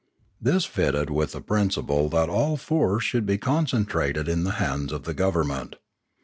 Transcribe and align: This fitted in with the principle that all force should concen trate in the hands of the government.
This 0.41 0.65
fitted 0.65 1.09
in 1.09 1.13
with 1.13 1.31
the 1.33 1.41
principle 1.41 2.09
that 2.09 2.27
all 2.27 2.57
force 2.57 3.03
should 3.03 3.27
concen 3.27 3.85
trate 3.87 4.17
in 4.17 4.45
the 4.45 4.53
hands 4.57 4.91
of 4.91 5.03
the 5.03 5.13
government. 5.13 5.75